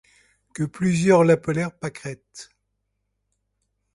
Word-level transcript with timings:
Que 0.53 0.63
plusieurs 0.67 1.23
l'appelèrent 1.23 1.77
Pâquerette! 1.77 2.49